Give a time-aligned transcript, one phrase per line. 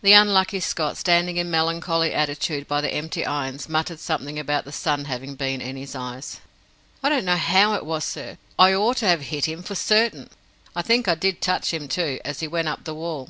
[0.00, 4.72] The unlucky Scott, standing in melancholy attitude by the empty irons, muttered something about the
[4.72, 6.40] sun having been in his eyes.
[7.02, 8.38] "I don't know how it was, sir.
[8.58, 10.30] I ought to have hit him, for certain.
[10.74, 13.28] I think I did touch him, too, as he went up the wall."